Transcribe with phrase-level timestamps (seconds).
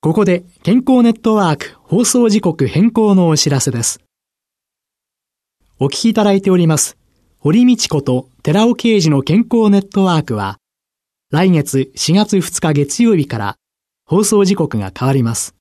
[0.00, 4.00] ここで健康ネットワーク放送時刻変更のお知らせです
[5.80, 6.96] お聞きいただいております
[7.38, 10.58] 堀道子と寺尾啓二の健康ネットワークは
[11.32, 13.56] 来月4月2日月曜日から
[14.06, 15.56] 放送時刻が変わります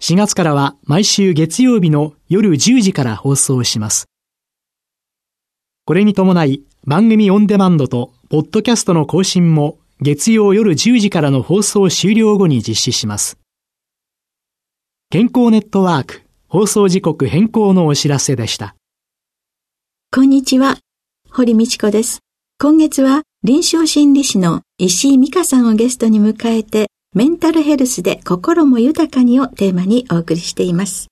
[0.00, 4.06] 4月からは毎週月曜日の夜10時から放送します。
[5.84, 13.36] これに伴い番組オンデマンドとポッドキャストの更新も月曜夜10時からの放送終了後に実施します。
[15.10, 18.76] 健康ネットワーク放送時刻変更のお知らせでした。
[20.12, 20.76] こんにちは。
[21.32, 22.20] 堀道子です。
[22.60, 31.08] 今月は臨床心理士の石井美香さんをゲストに迎えてメンタルヘルスで心も豊かにをテーマにお送りしています。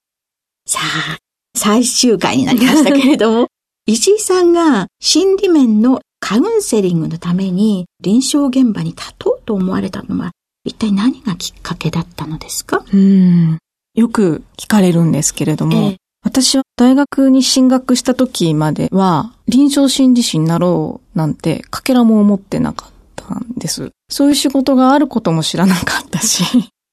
[0.65, 1.19] さあ、
[1.57, 3.49] 最終回になりましたけれども、
[3.87, 10.33] 石井さんが心理面のカウンセリングのために臨床現場に立とうと思われたのは、
[10.65, 12.85] 一体何がきっかけだったのですか？
[12.93, 13.59] うん。
[13.95, 23.93] よく聞かれるんですけれども、えー、私は大学に進学した時までは、臨床心理士になろうなんてかけらも思ってなかったんです。
[24.11, 26.45] そういう仕事があることも知らなかったし、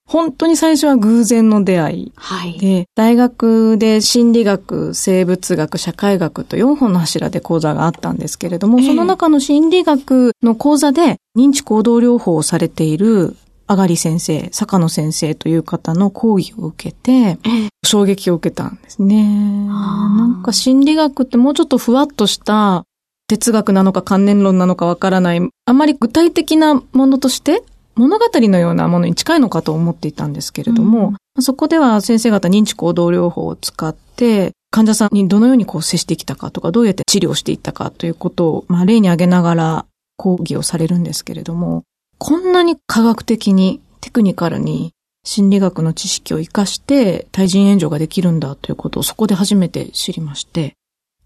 [0.05, 2.11] 本当に最初は偶然の出会い。
[2.15, 2.57] はい。
[2.59, 17.39] で、大学で心理学、生物学、社会学と4本の柱で講座があったんですけれども、えー、その中の心理学の講座で認知行動療法をされているあがり先生、坂野先生という方の講義を受けて、
[17.85, 19.23] 衝撃を受けたんですね。
[19.67, 22.83] なんか心理学ってもうちょっとふわっとした
[23.27, 27.63] 哲学なのか観念論なのかわからない、あまり具体的なものとして
[27.95, 39.85] 物語のようなものに近いのかと思っていたんですけれども、うん、そこでは先生方認知行動療法を使って、患者さんにどのようにこう接してきたかとか、どうやって治療していったかということを、まあ、例に挙げながら
[40.17, 41.83] 講義をされるんですけれども、
[42.17, 44.91] こんなに科学的に、テクニカルに
[45.23, 50.73] 心理学の知識を活かして対人援助ができるんだということをそこで初めて知りまして、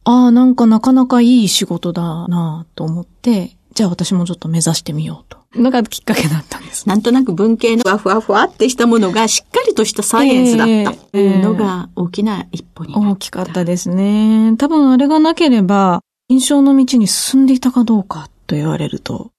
[0.03, 5.37] ああ、なんかなかなかいい仕事だなと思って、じゃあ私もちょっと目指してみようと。
[5.61, 6.89] のがきっかけだったんです。
[6.89, 14.55] なんとなく文系のふわふわふわってしたものがしっかりとしたサイエンスだったというのが大きな一歩になった、大きかったですね。
[14.57, 19.29] 多分あれがなければ、印象の道に進んでいたかどうかと言われると、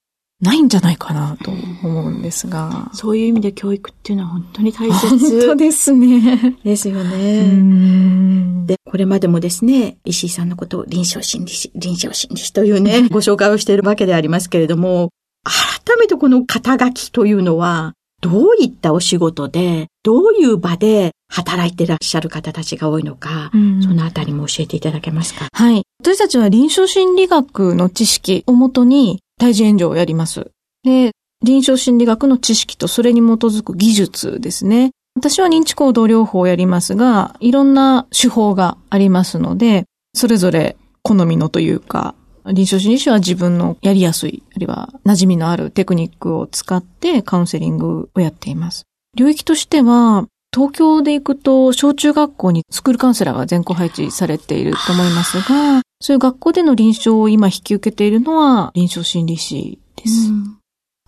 [0.41, 2.91] ないんじゃないかなと思うんですが。
[2.93, 5.09] そういう意味で教育っていうのは本当に大切。
[5.09, 6.57] 本当ですね。
[6.63, 8.67] ですよね。
[8.67, 15.11] で、これまでもですね、石井さんのことを臨床心理士、臨床心理士というね、ご紹介をしているわけでありますけれども、
[15.45, 25.49] 改めてこの肩書きというのは、どういったお仕事で、どういう場で働いてらっしゃる方たちが多いのか、うん、そのあたりも教えていただけますか？
[25.53, 25.83] はい。
[26.01, 30.51] 私たちは臨床心理学の知識をもとに対人援助をやります。
[30.85, 31.13] で、
[31.43, 34.91] 臨床心理学の知識とそれに基づく技術ですね。
[35.17, 39.85] 私は認知行動療法をやりますが、いろんな手法がありますので、
[40.15, 48.85] それぞれ好みのというか、臨床心理士は自分のやりやすい、あるいは馴染みのあるテクニックを使ってカウンセリングをやっています。
[49.17, 60.31] 領域としては、東京で行くと小中学校にスクールカウンセラーが全校配置されていると思いますが、そういう学校での臨床を今引き受けているのは臨床心理士です。
[60.31, 60.59] うん、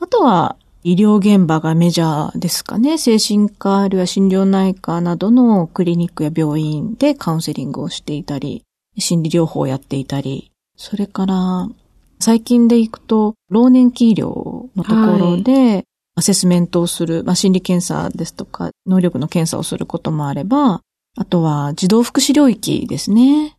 [0.00, 2.98] あとは医療現場がメジャーですかね。
[2.98, 8.64] 精神科あるいは心療内科などのクリニックや病院でカウンセリングをしていたり、
[8.98, 11.68] 心理療法をやっていたり、それから
[12.18, 15.84] 最近で行くと老年期医療のところで、
[16.20, 20.82] アセスメントをする、まあ、心理検査ですとか、能力の検査をすることもあれば、
[21.16, 23.56] あとは児童福祉領域ですね。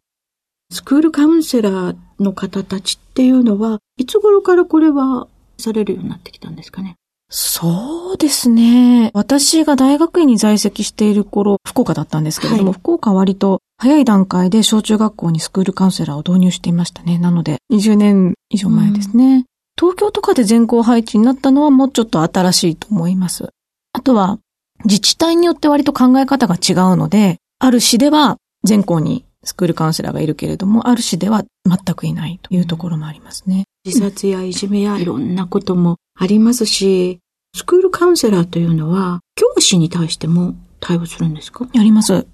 [0.72, 5.28] スクールカウンセラーの方たちっていうのは、いつ頃からこれは
[5.58, 6.96] されるようになってきたんですかね？
[7.34, 9.10] そうですね。
[9.14, 17.18] 私が大学院に在籍している頃、福岡だったんですけれども、はい、福岡は割と早い段階で小中学校にスクールカウンセラーを導入していましたね。
[17.18, 19.46] なので、20年以上前ですね。
[19.80, 23.50] うん、東京とかで全校配置になったのはもうちょっと新しいと思います。
[23.94, 24.40] あとは、
[24.86, 33.66] 自治体によって割と考え方が違うので、ある市では全校にスクールカウンセラーがいるけれども、ある市では全くいないというところもありますね。
[33.86, 37.20] 自殺やいじめやいろんなこともありますし、
[37.56, 41.68] スクールカウンセラーというのは、教師に対しても対応するんですか？
[41.74, 42.26] やります。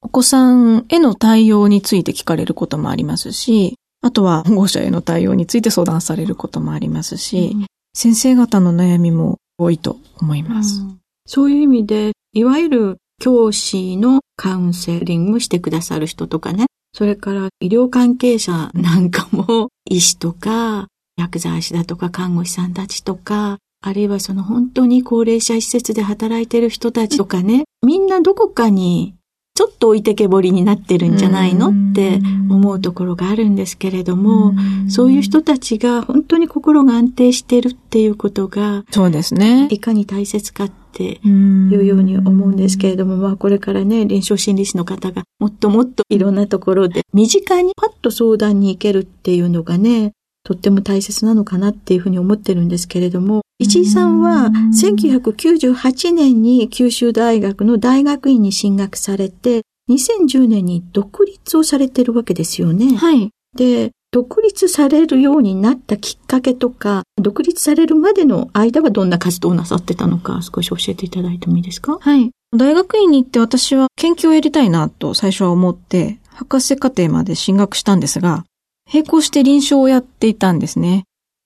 [0.00, 29.14] お子さんへの対応について聞かれることもありますし、あとは 保護者への対応について相談されることもありますし、うん、先生方の悩みも多いと思います、うん、そういう意味で、いわゆる教師のカウンセリングしてくださる人とかね、それから医療関係者なんかも、医師とか、薬剤師だとか看護師さんたちとか、あるいはその本当に高齢者施設で働いてる人たちとかね、みんなどこかに
[29.58, 34.54] ちょっと置いてけぼりになってるんじゃないのって思うところがあるんですけれども、
[34.88, 39.66] そういう人たちが本当に心が安定してるっていうことが、そうですね。
[39.72, 50.12] いかに大切かっていうように思うんですけれども、まあこれからね、臨床心理士の方がもっともっといろんなところで身近にパッと相談に行けるっていうのがね、
[50.48, 54.50] とっても大切なのかなっていうふうに思ってるんですけれども、石井さんは
[54.82, 59.60] 1998年に九州大学の大学院に進学されて、
[59.90, 62.96] 2010年に独立をされてるわけですよね。
[62.96, 63.28] はい。
[63.54, 71.98] で、独立されるようになったきっかけとか、独立されるまでの間はどんな活動をなさってたのか少し教えていただいてもいいですか？
[72.00, 72.30] はい。
[72.56, 78.44] 大学院に行って私は研究をやりたいなと最初は思って、博士課程まで進学したんですが、
[78.92, 81.04] 並行して臨床をやっていたんですね。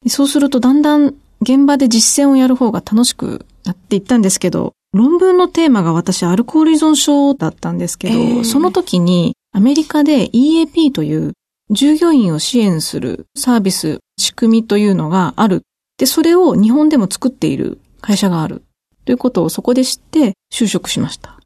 [0.08, 11.32] そうするとだんだん現場で実践をやる方が楽しくなっていったんですけど、論文のテーマが私アルコール依存症だったんですけど、えー、その時にアメリカで EAP という
[11.70, 15.62] 従業員を支援するサービス、仕組みというのがある。
[15.98, 18.62] で、それを日本でも作っている会社がある。
[19.04, 21.41] ということをそこで知って就職しました。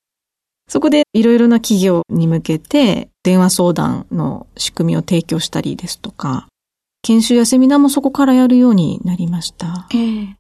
[0.69, 6.49] そこでいろいろな企業に向けて電話相談の仕組みを提供したりですとか、
[7.03, 9.87] 研修やセミナーもそこからやるようになりました。
[9.93, 10.35] えー、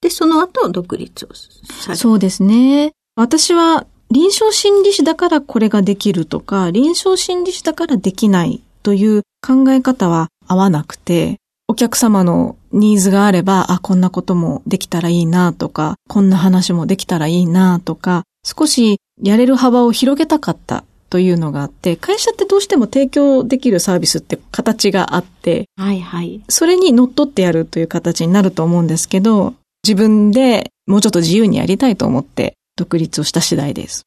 [0.00, 2.92] で、その後独立をされそうですね。
[3.16, 26.42] 私は臨床心理士だからこれができるとか、臨床心理士だからできないという考え方は合わなくて、お客様のニーズがあれば、あ、こんなこともできたらいいなとか、こんな話もできたらいいなとか、少しやれる幅を広げたかったというのがあって、会社ってどうしても提供できるサービスって形があって、はいはい。
[26.48, 29.54] それに乗っ取ってやるという形になると思うんですけど、
[29.86, 34.02] 自分でもうちょっと自由にやりたいと思って独立をした次第です。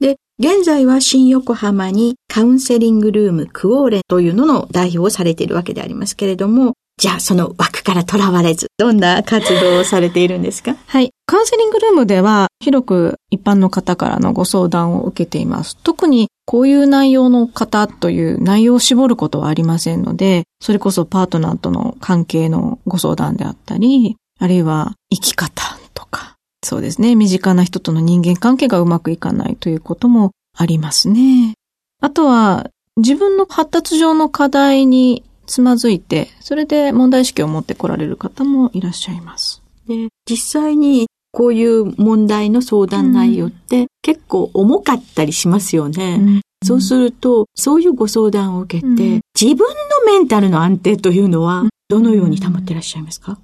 [0.00, 10.74] で、現在は新横浜にカウンセリングルームクオーレというのの代表をされているわけでありますけれども、じゃあその枠からとらわれず、どんな活動をされているんですか？
[10.86, 11.12] はい。
[11.26, 15.76] カウンセリングルームでは広く一般の方からのご相談を受けています。
[15.76, 26.34] 特にこういう内容の方という内容を絞ることはありませんので、それこそパートナーとの関係のご相談であったり、あるいは生き方とか、
[26.64, 31.54] そうですね、身近な人との人間関係がうまくいかないということもありますね。
[32.00, 39.60] あとは、自分の発達上の課題につまずいて、それで問題意識を持って来られる方もいらっしゃいます。
[39.88, 46.18] で、実際にこういう問題の相談内容って結構重かったりしますよね。
[46.20, 53.38] うん、そうすると、そういうご相談を受けて、うん、自分のメンタルの安定というのは、どのように保ってらっしゃいますか、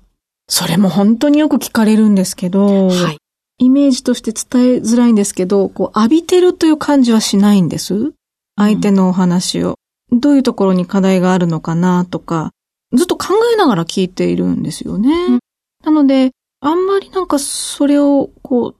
[0.49, 3.17] それも本当によく聞かれるんですけど、はい、
[3.59, 8.13] イメージとして伝えづらいんですけど、こう浴びてるという感じはしないんです？
[8.57, 9.77] 相手のお話を。
[10.21, 12.53] どういうところに課題があるのかなとか、
[12.93, 15.11] ずっと考えながら聞いているんですよね。
[15.29, 15.41] うん、
[15.85, 18.77] なので、あんまりなんかそれをこう、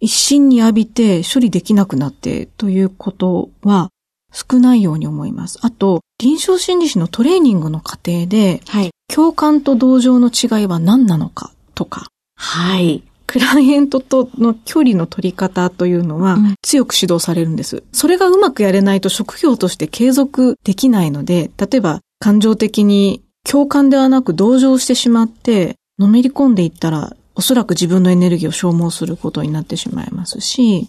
[0.00, 3.90] 一心に浴びて処理できなくなってということは
[4.32, 5.58] 少ないように思います。
[5.62, 13.02] あと、臨床心理士のトレーニングの過程で、はい、共感と同情の違いは何なのかとか、はい。
[13.36, 17.82] クライエントとの距離の取り方というのは強く指導されるんです。
[17.92, 30.86] それがうまくやれないと職業として継続できないので、例えば感情的に共感ではなく同情してしまってのめり込んでいったらおそらく自分のエネルギーを消耗することになってしまいますし、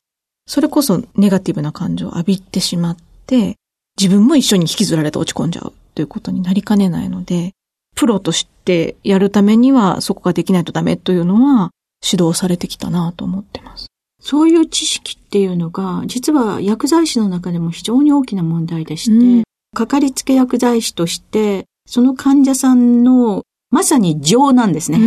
[0.48, 3.58] それこそネガティブな感情を浴びてしまって、
[4.00, 7.52] 自分も一緒に引きずられて落ち込んじゃうということになりかねないので、
[7.94, 11.72] プロとしてやるためにはそこができないとダメというのは
[12.10, 13.88] 指導されてきたなと思ってます。
[14.20, 19.44] そういう知識っていうのが、実は薬剤師の中でも非常に大きな問題でして、うん、
[19.76, 25.00] かかりつけ薬剤師として、その患者さんのまさに情なんですね。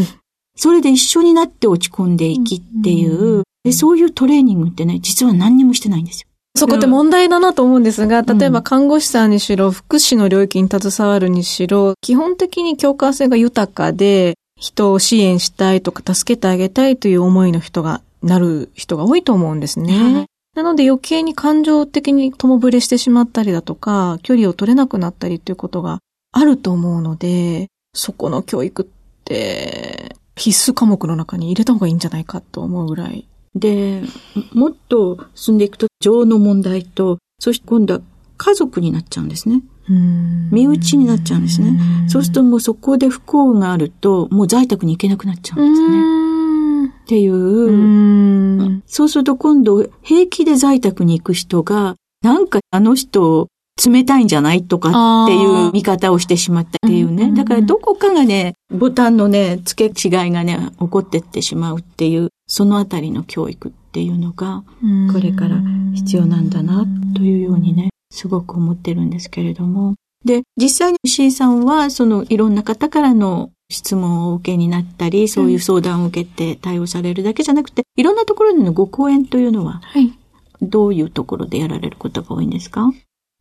[0.56, 6.28] それで一緒になって落ち込んでいきっていう、でそういうトレーニングってね、実は何にもしてないんですよ。
[6.56, 20.14] そこって問題だなと思うんですが、例えば看護師さんにしろ、福祉の領域に携わるにしろ、基本的に共感性が豊かで、人を支援したいとか助けてあげたいという思いの人がなる人が多いと思うんですね。
[20.14, 26.00] はい、なので余計に感情的に共ぶれしてしまったりだとか、距離を取れなくなったりということが
[26.32, 28.86] あると思うので、そこの教育っ
[29.24, 33.26] て必須科目の中に入れた方がいいんじゃないかと思うぐらい。
[33.54, 34.02] で、
[34.52, 38.00] もっと進んでいくと情の問題と、そして今度は
[38.38, 39.62] 家族になっちゃうんですね。
[39.88, 41.78] 身内になっちゃうんですね。
[42.08, 46.26] そうするともうそこで不幸があると、もう在宅に行けなくなっちゃうんですね。
[47.04, 48.82] っていう。
[48.86, 53.48] そうすると今度、平気で在宅に行く人が、なんかあの人、
[53.84, 57.32] 冷たいんじゃないとかっていう見方をしてしまったっていうね。
[57.32, 64.64] だからどこかがね、ボタンのね、付け違いがね、起こってってしまうっていう、そのあたりの教育っていうのが、
[65.12, 65.60] これから
[65.94, 69.94] 必要なんだな、というようにね、すごく思ってるんですけれども。
[70.24, 79.82] で、実際に石井さんは、そのいろんな方からの質問をお受けになったり、そういう相談を受けて対応されるだけじゃなくて、いろんなところでのご講演というのは、
[80.62, 82.92] どういうところでやられることが多いんですか？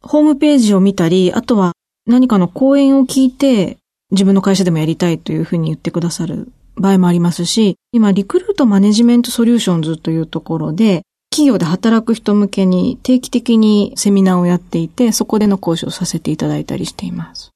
[0.03, 1.72] ホームページを見たり、あとは
[2.05, 3.77] 何かの講演を聞いて、
[4.12, 11.01] 自分の会社でもやりたいというふうに言ってくださる場合もありますし、今、リクルートマネジメントソリューションズというところで、
[11.36, 17.51] 企業で働く人向けに定期的にセミナーをやっていて、そこでの講師をさせていただいたりしています。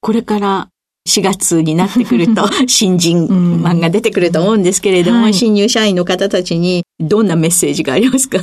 [0.00, 0.68] これから
[1.08, 8.40] 4月になってくると、 新人マンが出てくると思うんですけれども、はい、新入社員の方たちにどんなメッセージがありますか？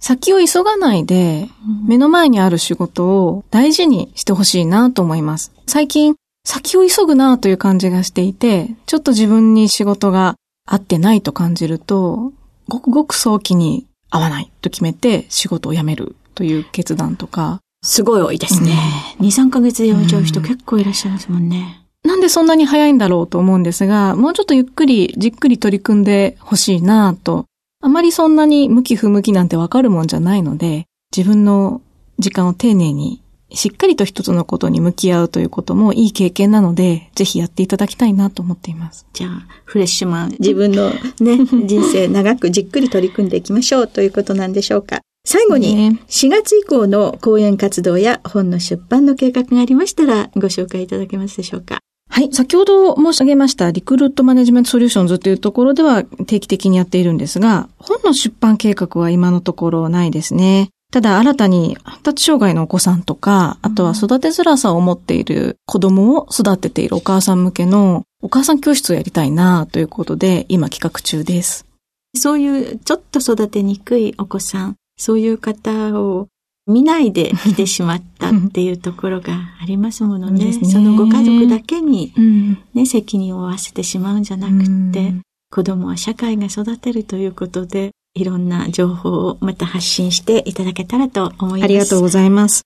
[0.00, 1.48] 先を急がないで、
[1.86, 5.52] 目の前にある仕事を大事にしてほしいなと思います。
[5.68, 10.34] 最近、先を急ぐなという感じがしていて、ちょっと自分に仕事が
[10.66, 12.32] 合ってないと感じると、
[12.68, 17.60] ごくごく早期に合わないと決めて仕事を辞めるという決断とか。
[17.82, 18.72] すごい多いですね。
[19.20, 21.84] うん、2、3ヶ月で辞めちゃう人結構いらっしゃいますもんね。
[22.02, 27.46] なんでそんなに早いんだろうと思うんですが、もうちょっとゆっくり、じっくり取り組んでほしいなと。
[27.82, 31.82] あまりそんなに向き不向きなんてわかるもんじゃないので、自分の
[32.18, 33.20] 時間を丁寧に
[33.50, 39.06] しっかりと一つのことに向き合うということもいい経験なので、ぜひやっていただきたいなと思っています。
[39.12, 45.00] じゃあ、フレッシュマン、自分のね、 人生長くじっくり取り組んでいきましょうということなんでしょうか。
[45.26, 51.78] 最後に、4月以降の講演活動や本の出版の計画がありましたら、ご紹介いただけますでしょうか。
[52.10, 52.32] はい。
[52.32, 60.70] 先ほど申し上げましたリクルートマネジメントソリューションズというところでは定期的にやっているんですが、本の出版計画は今のところないですね。
[60.94, 71.66] ただ新たに発達障害のお子さんとか、あとは育てづらさを持っている子供を育てているお母さん向けのお母さん教室をやりたいなということで今企画中です。
[72.14, 76.28] そういうちょっと育てにくいお子さん、そういう方を
[76.68, 80.44] 見ないで来てしまったっていうところがありますものね。
[80.56, 84.58] ねそのご家族だけにね、うん、責任を負わせてしまうんじゃなく
[84.92, 91.64] て、うん、子供は社会が育てるということで、いろんな情報をまた発信していただけたらと思います。
[91.64, 92.62] ありがとうございます。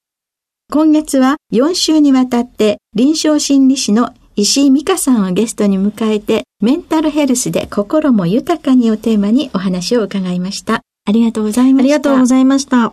[0.71, 10.83] 今月は4週にわたって臨床心理士の石井美香さんをゲストに迎えてメンタルヘルスで心も豊かにをテーマにお話を伺いました。
[11.07, 11.83] ありがとうございました。
[11.83, 12.93] ありがとうございました。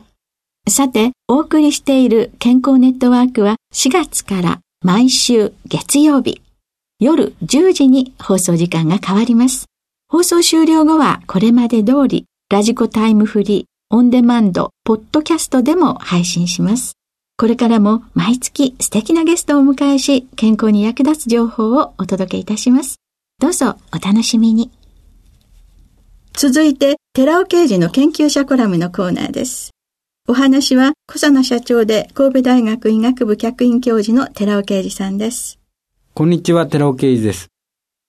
[0.67, 6.41] さて、お送りしている健康ネットワークは4月から毎週月曜日
[6.99, 9.65] 夜10時に放送時間が変わります。
[10.07, 16.93] 放送終了後はこれまで通りラジコタイムフリー、オンデマンド、ポッドキャストでも配信します。
[17.35, 22.95] これからも毎月素敵なゲストをお迎えし、健康に役立つ情報をお届けいたします。
[23.41, 24.71] どうぞお楽しみに。
[26.31, 29.71] 続いて、寺尾刑事の研究者コラムのコーナーです。
[30.29, 35.59] お話は、小佐野社長で神戸大学医学部客員教授の寺尾啓二さんです。
[36.13, 37.49] こんにちは、寺尾啓二です。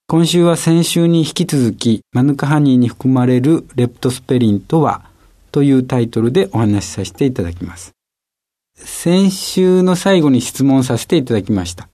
[0.09, 5.03] 今週は先週に引き続き、マヌカハニーに含まれるレプトスペリンとは
[5.51, 7.91] というタイトルでお話しさせていただきます。
[8.77, 11.89] 先週の最後に質問させていただきました。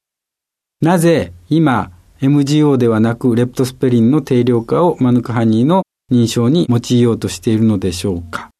[0.82, 1.90] なぜ今
[2.20, 8.50] MGO ではなくレプトスペリンの定量化をマヌカハニーの認証に用いようとしているのでしょうか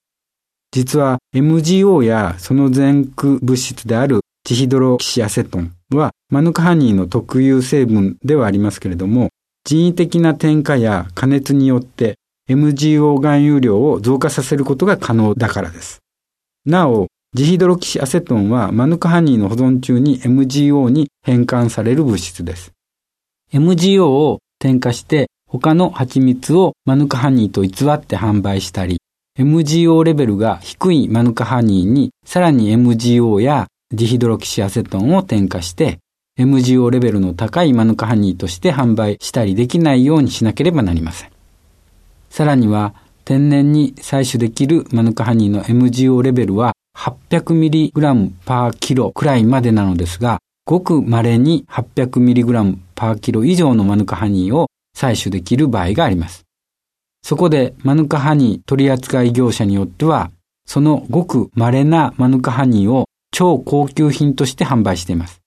[0.71, 9.29] 実は MGO やその前駆物質であるジヒドロキシアセトンはマヌカハニーの特有成分ではありますけれども
[9.65, 12.17] 人為的な添加や加熱によって
[12.49, 16.01] MGO 含有量を増加させることが可能だからです。
[16.65, 22.73] なお、ジヒドロキシアセトンはマヌカハニーの保存中に MGO に変換される物質です。
[23.53, 28.99] MGO を添加して他の蜂蜜をマヌカハニーと偽って販売したり、
[29.39, 36.01] MGO レベルが低いマヌカハニーにさらに MGO やジヒドロキシアセトンを添加して
[36.39, 41.31] MGO レベルの高いマヌカハニーとして販売したりできないようにしなければなりません。
[42.31, 56.45] さらには、天然に採取できるマヌカハニーの MGO レベルは 800mg パーキロくらいまでなのですが、ごく稀に 800mg パーキロ以上のマヌカハニーを採取できる場合があります。
[57.23, 60.31] そこでマヌカハニー取扱業者によっては、
[60.67, 65.42] そのごく稀なマヌカハニーを超高級品として販売しています。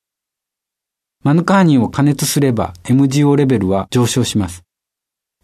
[1.25, 4.61] マヌカハニーを加熱すれば MGO レベルは上昇します。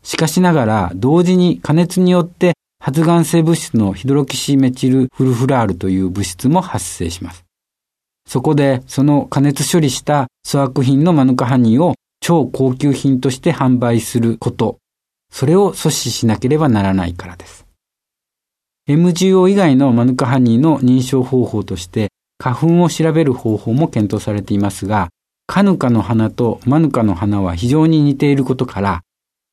[0.03, 7.45] しかしながら、同時に加熱によって発がん性物質のヒドロキシメチルフルフラールという物質も発生します。
[8.27, 14.77] そこで、その加熱処理した粗悪品のマヌカハニーを超高級品として販売すること、
[15.33, 17.65] それを阻止しなければならないからです。
[18.87, 25.09] MGO 以外のマヌカハニーの認証方法として、花粉を調べる方法も検討されていますが、
[25.47, 29.01] カヌカの花とマヌカの花は非常に似ていることから、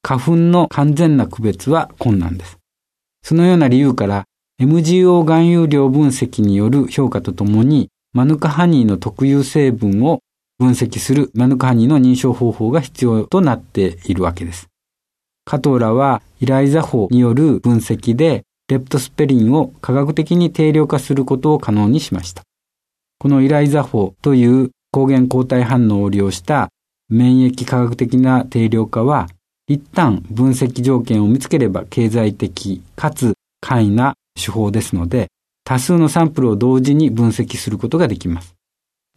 [0.03, 2.59] 花粉の完全な区別は困難です。
[3.23, 4.25] そのような理由から、
[4.61, 10.21] MGO 含有量分析による評価とともに、マヌカハニーの特有成分を
[10.59, 14.69] 分析するマヌカハニーの認証方法が必要となっているわけです。
[15.45, 22.43] 加藤らはイライザ法による分析でレプトスペリンを科学的に定量化することを可能にしました。
[23.19, 26.69] このイライザ法という抗原抗体反応を利用した
[27.09, 29.29] 免疫科学的な定量化は
[29.67, 35.29] 一旦分析条件を見つければ経済的かつ簡易な手法ですので
[35.65, 38.55] 多数のサンプルを同時に分析することができます。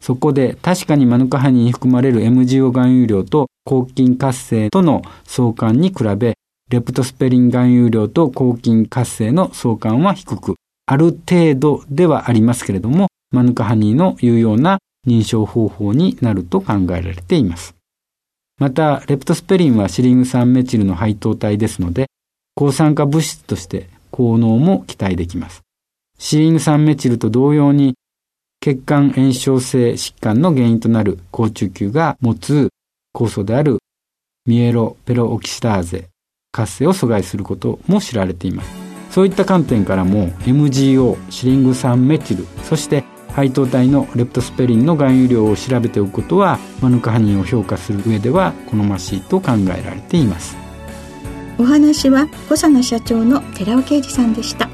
[0.01, 6.33] そこで確かにマヌカハニーに含まれる MGO 含有量と抗菌活性との相関に比べ、
[6.69, 10.55] レプトスペリン含有量と抗菌活性の相関は低く、
[10.87, 17.75] ある程度ではありますけれども、マヌカハニーの有用な認証方法になると考えられています。
[18.57, 22.07] また、レプトスペリンはシリング酸メチルの配糖体ですので、
[22.55, 25.61] 抗酸化物質として効能も期待できます。
[26.19, 27.95] シリング酸メチルと同様に
[28.59, 32.69] 血管炎症性疾患の原因となる高中球が持つ
[33.15, 33.79] 酵素である
[34.45, 36.09] ミエロペロオキシダーゼ
[36.51, 38.69] 活性を阻害することも知られています。
[39.09, 50.57] そういった観点からも MGO、シリング酸メチル、そして配糖体のレプトスペリンの含有量を調べておくことはマヌカハニーを評価する上では好ましいと考えられています。
[51.57, 54.69] お話は小佐奈社長の寺尾啓二さんでした。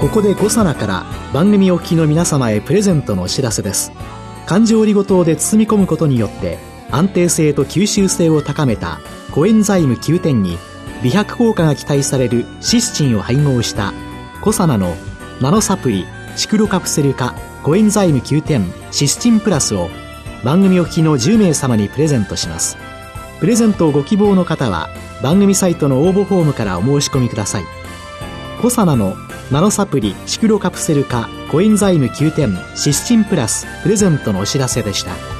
[0.00, 3.92] ここでコサナから番組お聞きの皆様へプレゼントのお知らせです。
[4.46, 6.58] 環状オリゴ糖で包み込むことによって
[6.92, 9.00] 安定性と吸収性を高めた
[9.30, 10.58] コエンザイム Q10に
[11.02, 13.92] 美白効果が期待されるシスチンを配合した
[14.40, 14.94] コサナの
[15.40, 19.88] ナノサプリシクロカプセル化コエンザイム Q10シスチンプラスを
[20.44, 22.76] 番組お聞きの10名様にプレゼントします
[23.40, 24.88] プレゼントをご希望の方は
[25.22, 27.64] 番組サイトの応募フォームからお申し込みください
[28.60, 29.14] コサナの
[29.50, 35.39] ナノサプリシクロカプセル化コエンザイム Q10シスチンプラスプレゼントのお知らせでした